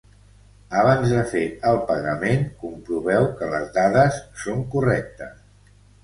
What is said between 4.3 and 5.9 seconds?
són correctes.